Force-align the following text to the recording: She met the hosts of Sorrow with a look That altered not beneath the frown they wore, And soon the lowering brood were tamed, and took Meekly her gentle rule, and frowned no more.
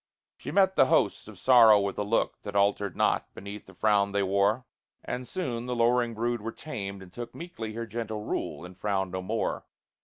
She 0.35 0.49
met 0.49 0.75
the 0.75 0.87
hosts 0.87 1.27
of 1.27 1.37
Sorrow 1.37 1.79
with 1.79 1.95
a 1.99 2.03
look 2.03 2.41
That 2.41 2.55
altered 2.55 2.95
not 2.97 3.31
beneath 3.35 3.67
the 3.67 3.75
frown 3.75 4.13
they 4.13 4.23
wore, 4.23 4.65
And 5.05 5.27
soon 5.27 5.67
the 5.67 5.75
lowering 5.75 6.15
brood 6.15 6.41
were 6.41 6.51
tamed, 6.51 7.03
and 7.03 7.13
took 7.13 7.35
Meekly 7.35 7.73
her 7.73 7.85
gentle 7.85 8.23
rule, 8.23 8.65
and 8.65 8.75
frowned 8.75 9.11
no 9.11 9.21
more. 9.21 9.67